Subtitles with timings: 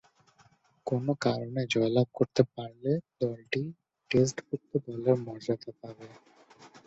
[0.87, 3.61] কোন কারণে জয়লাভ করতে পারলে দলটি
[4.11, 6.07] টেস্টভূক্ত দলের মর্যাদা পাবে।